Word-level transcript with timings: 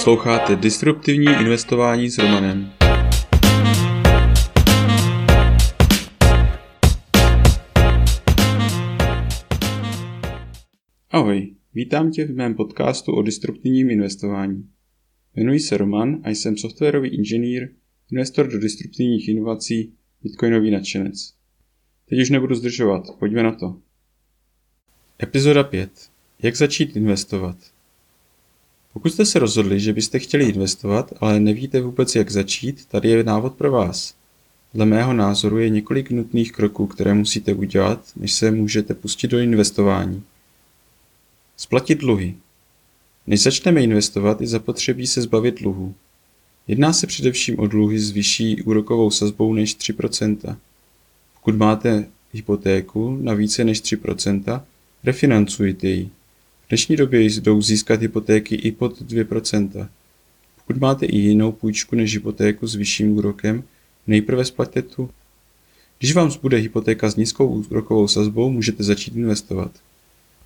Posloucháte 0.00 0.56
Disruptivní 0.56 1.26
investování 1.26 2.10
s 2.10 2.18
Romanem. 2.18 2.72
Ahoj, 11.10 11.54
vítám 11.74 12.10
tě 12.10 12.24
v 12.24 12.34
mém 12.34 12.54
podcastu 12.54 13.12
o 13.12 13.22
disruptivním 13.22 13.90
investování. 13.90 14.68
Jmenuji 15.36 15.60
se 15.60 15.76
Roman 15.76 16.20
a 16.24 16.30
jsem 16.30 16.56
softwarový 16.56 17.08
inženýr, 17.08 17.68
investor 18.12 18.48
do 18.48 18.58
disruptivních 18.58 19.28
inovací, 19.28 19.92
bitcoinový 20.22 20.70
nadšenec. 20.70 21.34
Teď 22.08 22.20
už 22.20 22.30
nebudu 22.30 22.54
zdržovat, 22.54 23.02
pojďme 23.18 23.42
na 23.42 23.52
to. 23.52 23.76
Epizoda 25.22 25.64
5. 25.64 25.90
Jak 26.42 26.56
začít 26.56 26.96
investovat? 26.96 27.56
Pokud 28.92 29.12
jste 29.12 29.26
se 29.26 29.38
rozhodli, 29.38 29.80
že 29.80 29.92
byste 29.92 30.18
chtěli 30.18 30.44
investovat, 30.44 31.12
ale 31.20 31.40
nevíte 31.40 31.80
vůbec 31.80 32.16
jak 32.16 32.30
začít, 32.30 32.86
tady 32.86 33.08
je 33.08 33.24
návod 33.24 33.54
pro 33.54 33.70
vás. 33.70 34.14
Dle 34.74 34.86
mého 34.86 35.12
názoru 35.12 35.58
je 35.58 35.68
několik 35.68 36.10
nutných 36.10 36.52
kroků, 36.52 36.86
které 36.86 37.14
musíte 37.14 37.54
udělat, 37.54 38.12
než 38.16 38.32
se 38.32 38.50
můžete 38.50 38.94
pustit 38.94 39.28
do 39.28 39.38
investování. 39.38 40.22
Splatit 41.56 41.98
dluhy. 41.98 42.34
Než 43.26 43.42
začneme 43.42 43.82
investovat, 43.82 44.40
je 44.40 44.46
zapotřebí 44.46 45.06
se 45.06 45.22
zbavit 45.22 45.60
dluhu. 45.60 45.94
Jedná 46.68 46.92
se 46.92 47.06
především 47.06 47.58
o 47.58 47.66
dluhy 47.66 47.98
s 47.98 48.10
vyšší 48.10 48.62
úrokovou 48.62 49.10
sazbou 49.10 49.54
než 49.54 49.76
3%. 49.76 50.56
Pokud 51.34 51.56
máte 51.56 52.06
hypotéku 52.32 53.18
na 53.20 53.34
více 53.34 53.64
než 53.64 53.82
3%, 53.82 54.62
refinancujte 55.04 55.88
ji. 55.88 56.10
Dnešní 56.70 56.96
době 56.96 57.20
jdou 57.22 57.62
získat 57.62 58.00
hypotéky 58.00 58.54
i 58.54 58.72
pod 58.72 59.00
2%. 59.02 59.88
Pokud 60.56 60.80
máte 60.80 61.06
i 61.06 61.16
jinou 61.16 61.52
půjčku 61.52 61.96
než 61.96 62.14
hypotéku 62.14 62.66
s 62.66 62.74
vyšším 62.74 63.16
úrokem, 63.16 63.62
nejprve 64.06 64.44
splaťte 64.44 64.82
tu. 64.82 65.10
Když 65.98 66.14
vám 66.14 66.30
zbude 66.30 66.56
hypotéka 66.56 67.10
s 67.10 67.16
nízkou 67.16 67.48
úrokovou 67.70 68.08
sazbou, 68.08 68.50
můžete 68.50 68.84
začít 68.84 69.16
investovat. 69.16 69.70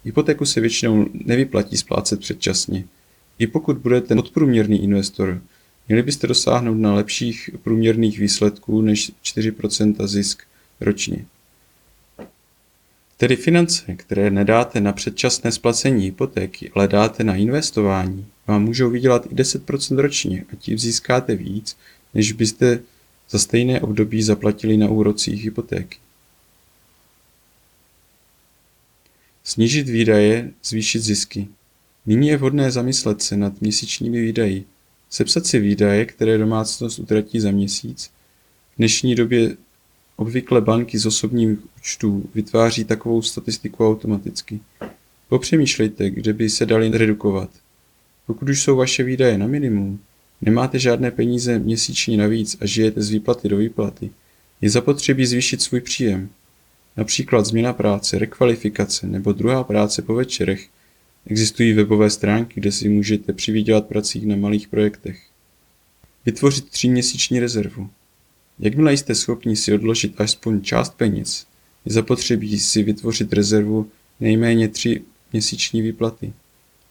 Hypotéku 0.05 0.45
se 0.47 0.61
většinou 0.61 1.07
nevyplatí 1.13 1.77
splácet 1.77 2.21
předčasně. 2.21 2.85
I 3.39 3.47
pokud 3.47 3.79
budete 3.79 4.15
podprůměrný 4.15 4.85
investor, 4.85 5.43
měli 5.89 6.03
byste 6.03 6.27
dosáhnout 6.27 6.75
na 6.75 6.95
lepších 6.95 7.51
průměrných 7.63 8.19
výsledků 8.19 8.81
než 8.81 9.13
4% 9.25 10.07
zisk 10.07 10.43
ročně. 10.81 11.25
Tedy 13.25 13.37
finance, 13.37 13.95
které 13.97 14.31
nedáte 14.31 14.81
na 14.81 14.93
předčasné 14.93 15.53
splacení 15.53 16.05
hypotéky, 16.05 16.71
ale 16.75 16.89
dáte 16.89 17.25
na 17.25 17.37
investování, 17.37 18.27
vám 18.47 18.65
můžou 18.65 18.91
vydělat 18.91 19.27
i 19.27 19.35
10% 19.35 19.99
ročně 19.99 20.45
a 20.53 20.57
tím 20.57 20.79
získáte 20.79 21.35
víc, 21.35 21.77
než 22.15 22.33
byste 22.33 22.81
za 23.31 23.39
stejné 23.39 23.81
období 23.81 24.23
zaplatili 24.23 24.77
na 24.77 24.89
úrocích 24.89 25.45
hypotéky. 25.45 25.99
Snížit 29.45 29.89
výdaje, 29.89 30.51
zvýšit 30.65 31.01
zisky. 31.01 31.49
Nyní 32.07 32.29
je 32.29 32.37
vhodné 32.37 32.71
zamyslet 32.71 33.23
se 33.23 33.37
nad 33.37 33.61
měsíčními 33.61 34.21
výdaji. 34.21 34.65
Sepsat 35.11 35.47
si 35.47 35.59
výdaje, 35.59 36.05
které 36.05 36.39
domácnost 36.39 36.99
utratí 36.99 37.41
za 37.41 37.51
měsíc. 37.51 38.11
V 38.75 38.77
dnešní 38.79 39.15
době 39.15 39.57
Obvykle 40.17 40.61
banky 40.61 40.99
z 40.99 41.07
osobních 41.07 41.59
účtů 41.85 42.31
vytváří 42.35 42.85
takovou 42.85 43.23
statistiku 43.23 43.89
automaticky. 43.89 44.61
Popřemýšlejte, 45.29 46.11
kde 46.11 46.33
by 46.33 46.51
se 46.51 46.67
dali 46.67 46.91
redukovat. 46.99 47.51
Pokud 48.27 48.49
už 48.49 48.63
jsou 48.63 48.77
vaše 48.77 49.03
výdaje 49.03 49.39
na 49.39 49.47
minimum, 49.47 50.01
nemáte 50.41 50.79
žádné 50.79 51.11
peníze 51.11 51.59
měsíčně 51.59 52.17
navíc 52.17 52.57
a 52.61 52.67
žijete 52.67 53.03
z 53.03 53.11
výplaty 53.11 53.49
do 53.49 53.57
výplaty, 53.57 54.11
je 54.61 54.71
zapotřebí 54.71 55.27
zvýšit 55.27 55.63
svůj 55.63 55.81
příjem. 55.81 56.29
Například 56.97 57.47
změna 57.47 57.73
práce, 57.73 58.19
rekvalifikace 58.19 59.07
nebo 59.07 59.33
druhá 59.33 59.65
práce 59.65 60.03
po 60.03 60.15
večerech. 60.15 60.69
Existují 61.27 61.73
webové 61.73 62.11
stránky, 62.11 62.61
kde 62.61 62.73
si 62.73 62.89
můžete 62.89 63.33
přivydělat 63.33 63.87
prací 63.87 64.27
na 64.27 64.37
malých 64.37 64.69
projektech. 64.69 65.23
Vytvořit 66.27 66.69
tříměsíční 66.69 67.41
rezervu. 67.41 67.91
Jakmile 68.59 68.93
jste 68.93 69.15
schopni 69.15 69.57
si 69.57 69.75
odložit 69.75 70.21
aspoň 70.21 70.63
část 70.63 70.95
peněz, 70.95 71.47
je 71.85 71.93
zapotřebí 71.93 72.59
si 72.59 72.83
vytvořit 72.83 73.33
rezervu 73.33 73.91
nejméně 74.21 74.69
tři 74.69 75.03
měsíční 75.33 75.83
výplaty. 75.83 76.33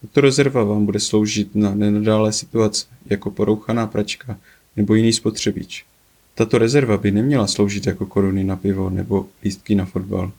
Tato 0.01 0.21
rezerva 0.21 0.63
vám 0.63 0.85
bude 0.85 0.99
sloužit 0.99 1.55
na 1.55 1.75
nenadálé 1.75 2.33
situace, 2.33 2.85
jako 3.05 3.31
porouchaná 3.31 3.87
pračka 3.87 4.39
nebo 4.75 4.95
jiný 4.95 5.13
spotřebič. 5.13 5.85
Tato 6.35 6.57
rezerva 6.57 6.97
by 6.97 7.11
neměla 7.11 7.47
sloužit 7.47 7.87
jako 7.87 8.05
koruny 8.05 8.43
na 8.43 8.55
pivo 8.55 8.89
nebo 8.89 9.27
lístky 9.43 9.75
na 9.75 9.85
fotbal. 9.85 10.31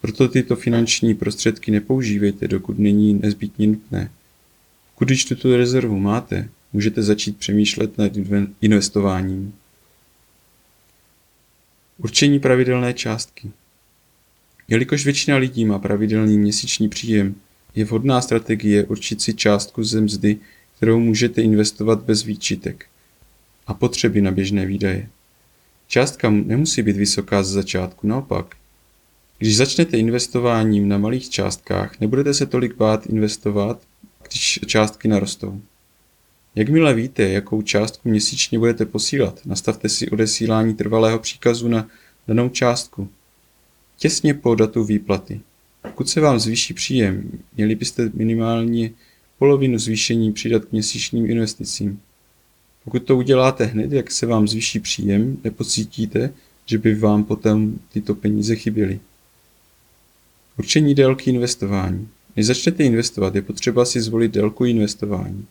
Proto 0.00 0.28
tyto 0.28 0.56
finanční 0.56 1.14
prostředky 1.14 1.70
nepoužívejte, 1.70 2.48
dokud 2.48 2.78
není 2.78 3.14
nezbytně 3.14 3.66
nutné. 3.66 4.10
Když 4.98 5.24
tuto 5.24 5.56
rezervu 5.56 5.98
máte, 5.98 6.48
můžete 6.72 7.02
začít 7.02 7.36
přemýšlet 7.36 7.98
nad 7.98 8.12
investováním. 8.60 9.54
Určení 11.98 12.40
pravidelné 12.40 12.94
částky. 12.94 13.50
Jelikož 14.68 15.04
většina 15.04 15.36
lidí 15.36 15.64
má 15.64 15.78
pravidelný 15.78 16.38
měsíční 16.38 16.88
příjem, 16.88 17.34
je 17.74 17.84
vhodná 17.84 18.20
strategie 18.20 18.84
určit 18.84 19.22
si 19.22 19.34
částku 19.34 19.84
ze 19.84 20.00
mzdy, 20.00 20.36
kterou 20.76 21.00
můžete 21.00 21.42
investovat 21.42 22.02
bez 22.02 22.22
výčitek 22.22 22.86
a 23.66 23.74
potřeby 23.74 24.20
na 24.20 24.30
běžné 24.30 24.66
výdaje. 24.66 25.08
Částka 25.88 26.30
nemusí 26.30 26.82
být 26.82 26.96
vysoká 26.96 27.42
ze 27.42 27.52
začátku, 27.52 28.06
naopak. 28.06 28.56
Když 29.38 29.56
začnete 29.56 29.98
investováním 29.98 30.88
na 30.88 30.98
malých 30.98 31.30
částkách, 31.30 32.00
nebudete 32.00 32.34
se 32.34 32.46
tolik 32.46 32.76
bát 32.76 33.06
investovat, 33.06 33.82
když 34.28 34.60
částky 34.66 35.08
narostou. 35.08 35.60
Jakmile 36.54 36.94
víte, 36.94 37.22
jakou 37.28 37.62
částku 37.62 38.08
měsíčně 38.08 38.58
budete 38.58 38.86
posílat, 38.86 39.40
nastavte 39.46 39.88
si 39.88 40.10
odesílání 40.10 40.74
trvalého 40.74 41.18
příkazu 41.18 41.68
na 41.68 41.88
danou 42.28 42.48
částku. 42.48 43.08
Těsně 43.98 44.34
po 44.34 44.54
datu 44.54 44.84
výplaty. 44.84 45.40
Pokud 45.82 46.08
se 46.08 46.20
vám 46.20 46.38
zvýší 46.38 46.74
příjem, 46.74 47.30
měli 47.56 47.74
byste 47.74 48.10
minimálně 48.14 48.90
polovinu 49.38 49.78
zvýšení 49.78 50.32
přidat 50.32 50.64
k 50.64 50.72
měsíčním 50.72 51.30
investicím. 51.30 52.00
Pokud 52.84 53.02
to 53.02 53.16
uděláte 53.16 53.64
hned, 53.64 53.92
jak 53.92 54.10
se 54.10 54.26
vám 54.26 54.48
zvýší 54.48 54.80
příjem, 54.80 55.36
nepocítíte, 55.44 56.32
že 56.66 56.78
by 56.78 56.94
vám 56.94 57.24
potom 57.24 57.78
tyto 57.92 58.14
peníze 58.14 58.56
chyběly. 58.56 59.00
Určení 60.58 60.94
délky 60.94 61.30
investování. 61.30 62.08
Než 62.36 62.46
začnete 62.46 62.84
investovat, 62.84 63.34
je 63.34 63.42
potřeba 63.42 63.84
si 63.84 64.00
zvolit 64.00 64.32
délku 64.32 64.64
investování 64.64 65.46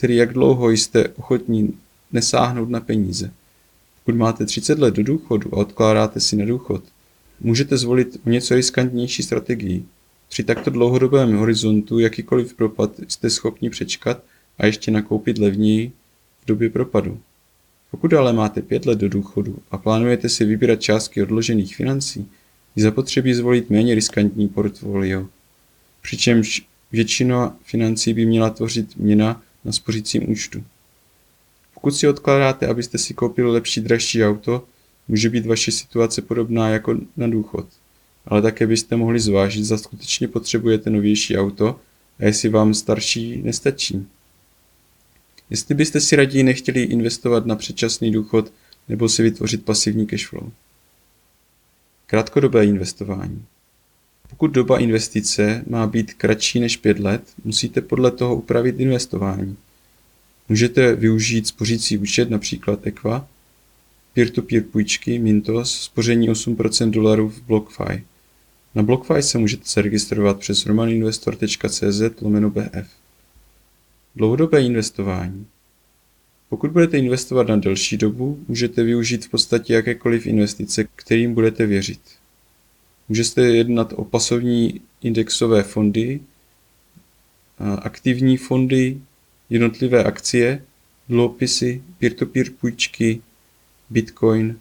tedy 0.00 0.16
jak 0.16 0.32
dlouho 0.32 0.70
jste 0.70 1.08
ochotní 1.08 1.78
nesáhnout 2.12 2.70
na 2.70 2.80
peníze. 2.80 3.30
Pokud 4.04 4.18
máte 4.18 4.46
30 4.46 4.78
let 4.78 4.94
do 4.94 5.02
důchodu 5.02 5.54
a 5.54 5.56
odkládáte 5.56 6.20
si 6.20 6.36
na 6.36 6.44
důchod, 6.44 6.84
můžete 7.40 7.76
zvolit 7.76 8.20
o 8.26 8.30
něco 8.30 8.54
riskantnější 8.54 9.22
strategii. 9.22 9.84
Při 10.28 10.44
takto 10.44 10.70
dlouhodobém 10.70 11.36
horizontu 11.36 11.98
jakýkoliv 11.98 12.54
propad 12.54 12.90
jste 13.08 13.30
schopni 13.30 13.70
přečkat 13.70 14.22
a 14.58 14.66
ještě 14.66 14.90
nakoupit 14.90 15.38
levněji 15.38 15.92
v 16.42 16.46
době 16.46 16.70
propadu. 16.70 17.20
Pokud 17.90 18.12
ale 18.12 18.32
máte 18.32 18.62
5 18.62 18.86
let 18.86 18.98
do 18.98 19.08
důchodu 19.08 19.58
a 19.70 19.78
plánujete 19.78 20.28
si 20.28 20.44
vybírat 20.44 20.80
částky 20.80 21.22
odložených 21.22 21.76
financí, 21.76 22.28
je 22.76 22.82
zapotřebí 22.82 23.34
zvolit 23.34 23.70
méně 23.70 23.94
riskantní 23.94 24.48
portfolio. 24.48 25.26
Přičemž 26.02 26.66
většina 26.92 27.56
financí 27.64 28.14
by 28.14 28.26
měla 28.26 28.50
tvořit 28.50 28.96
měna 28.96 29.42
na 29.64 29.72
spořícím 29.72 30.30
účtu. 30.30 30.64
Pokud 31.74 31.90
si 31.90 32.08
odkládáte, 32.08 32.66
abyste 32.66 32.98
si 32.98 33.14
koupili 33.14 33.50
lepší, 33.50 33.80
dražší 33.80 34.24
auto, 34.24 34.64
může 35.10 35.30
být 35.30 35.46
vaše 35.46 35.72
situace 35.72 36.22
podobná 36.22 36.68
jako 36.68 36.98
na 37.16 37.26
důchod. 37.28 37.66
Ale 38.26 38.42
také 38.42 38.66
byste 38.66 38.96
mohli 38.96 39.20
zvážit, 39.20 39.64
zda 39.64 39.78
skutečně 39.78 40.28
potřebujete 40.28 40.90
novější 40.90 41.38
auto 41.38 41.80
a 42.18 42.24
jestli 42.24 42.48
vám 42.48 42.74
starší 42.74 43.42
nestačí. 43.42 44.06
Jestli 45.50 45.74
byste 45.74 46.00
si 46.00 46.16
raději 46.16 46.42
nechtěli 46.42 46.82
investovat 46.82 47.46
na 47.46 47.56
předčasný 47.56 48.12
důchod 48.12 48.52
nebo 48.88 49.08
si 49.08 49.22
vytvořit 49.22 49.64
pasivní 49.64 50.06
cashflow. 50.06 50.50
Krátkodobé 52.06 52.64
investování. 52.64 53.44
Pokud 54.30 54.46
doba 54.46 54.78
investice 54.78 55.64
má 55.66 55.86
být 55.86 56.14
kratší 56.14 56.60
než 56.60 56.76
5 56.76 56.98
let, 56.98 57.22
musíte 57.44 57.80
podle 57.80 58.10
toho 58.10 58.36
upravit 58.36 58.80
investování. 58.80 59.56
Můžete 60.48 60.94
využít 60.94 61.46
spořící 61.46 61.98
účet, 61.98 62.30
například 62.30 62.86
Equa, 62.86 63.28
peer-to-peer 64.20 64.62
půjčky, 64.62 65.18
Mintos, 65.18 65.82
spoření 65.82 66.30
8% 66.30 66.90
dolarů 66.90 67.28
v 67.28 67.42
BlockFi. 67.42 68.04
Na 68.74 68.82
BlockFi 68.82 69.22
se 69.22 69.38
můžete 69.38 69.62
zaregistrovat 69.66 70.38
přes 70.38 70.66
romaninvestor.cz 70.66 72.20
lomeno 72.20 72.50
BF. 72.50 72.88
Dlouhodobé 74.16 74.62
investování. 74.62 75.46
Pokud 76.48 76.70
budete 76.70 76.98
investovat 76.98 77.48
na 77.48 77.56
delší 77.56 77.96
dobu, 77.96 78.44
můžete 78.48 78.82
využít 78.82 79.24
v 79.24 79.28
podstatě 79.28 79.74
jakékoliv 79.74 80.26
investice, 80.26 80.84
kterým 80.96 81.34
budete 81.34 81.66
věřit. 81.66 82.00
Můžete 83.08 83.42
jednat 83.42 83.92
o 83.96 84.04
pasovní 84.04 84.80
indexové 85.02 85.62
fondy, 85.62 86.20
aktivní 87.82 88.36
fondy, 88.36 89.00
jednotlivé 89.50 90.04
akcie, 90.04 90.62
dluhopisy, 91.08 91.82
peer-to-peer 91.98 92.50
půjčky, 92.50 93.20
bitcoin. 93.90 94.58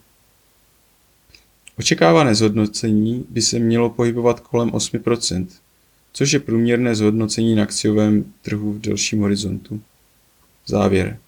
Očekávané 1.78 2.36
zhodnocení 2.36 3.26
by 3.30 3.42
se 3.42 3.60
mělo 3.60 3.90
pohybovat 3.90 4.40
kolem 4.40 4.70
8%, 4.70 5.48
což 6.14 6.32
je 6.32 6.40
průměrné 6.40 6.96
zhodnocení 6.96 7.56
na 7.56 7.64
akciovém 7.64 8.34
trhu 8.42 8.74
v 8.74 8.80
delším 8.80 9.20
horizontu. 9.20 9.82
Závěr. 10.66 11.20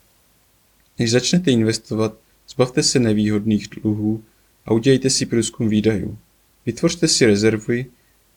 Než 1.00 1.12
začnete 1.12 1.52
investovat, 1.52 2.18
zbavte 2.50 2.84
se 2.84 3.00
nevýhodných 3.00 3.68
dluhů 3.68 4.24
a 4.66 4.72
udělejte 4.72 5.10
si 5.10 5.26
průzkum 5.26 5.70
výdajů. 5.70 6.18
Vytvořte 6.66 7.08
si 7.08 7.26
rezervy 7.26 7.86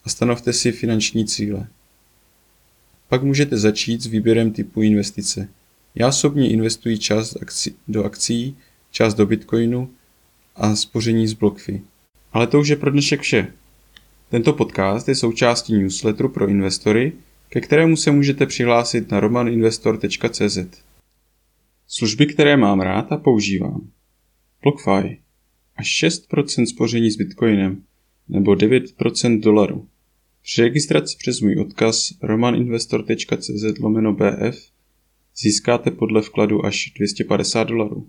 a 0.04 0.08
stanovte 0.08 0.52
si 0.52 0.72
finanční 0.72 1.26
cíle. 1.26 1.66
Pak 3.08 3.22
můžete 3.22 3.56
začít 3.56 4.02
s 4.02 4.06
výběrem 4.06 4.52
typu 4.52 4.82
investice. 4.82 5.48
Já 5.94 6.08
osobně 6.08 6.50
investuji 6.50 6.98
část 6.98 7.36
do 7.88 8.04
akcí, 8.04 8.56
část 8.94 9.14
do 9.14 9.26
bitcoinu 9.26 9.90
a 10.56 10.76
spoření 10.76 11.26
z 11.26 11.32
BlockFi. 11.32 11.82
Ale 12.32 12.46
to 12.46 12.60
už 12.60 12.68
je 12.68 12.76
pro 12.76 12.90
dnešek 12.90 13.20
vše. 13.20 13.52
Tento 14.30 14.52
podcast 14.52 15.08
je 15.08 15.14
součástí 15.14 15.74
newsletteru 15.74 16.28
pro 16.28 16.48
investory, 16.48 17.12
ke 17.48 17.60
kterému 17.60 17.96
se 17.96 18.10
můžete 18.10 18.46
přihlásit 18.46 19.10
na 19.10 19.20
romaninvestor.cz. 19.20 20.58
Služby, 21.86 22.26
které 22.26 22.56
mám 22.56 22.80
rád 22.80 23.12
a 23.12 23.16
používám. 23.16 23.90
BlockFi. 24.62 25.18
Až 25.76 26.04
6% 26.04 26.66
spoření 26.66 27.10
s 27.10 27.16
bitcoinem 27.16 27.82
nebo 28.28 28.52
9% 28.52 29.40
dolaru. 29.40 29.88
Při 30.42 30.62
registraci 30.62 31.16
přes 31.18 31.40
můj 31.40 31.60
odkaz 31.60 32.12
romaninvestor.cz 32.22 33.78
lomeno 33.80 34.12
BF 34.12 34.70
získáte 35.36 35.90
podle 35.90 36.22
vkladu 36.22 36.64
až 36.64 36.92
250 36.96 37.64
dolarů. 37.64 38.08